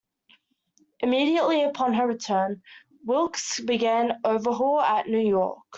[1.01, 2.63] Immediately upon her return,
[3.05, 5.59] "Wilkes" began overhaul at New York.